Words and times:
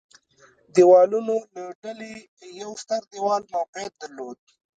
دېوالونو 0.75 1.35
له 1.53 1.63
ډلې 1.81 2.13
یو 2.61 2.71
ستر 2.83 3.01
دېوال 3.11 3.41
موقعیت 3.53 3.93
درلود. 4.01 4.37